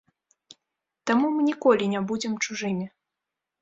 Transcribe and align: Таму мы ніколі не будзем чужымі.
Таму 1.11 1.25
мы 1.35 1.41
ніколі 1.51 1.93
не 1.95 2.05
будзем 2.09 2.33
чужымі. 2.47 2.85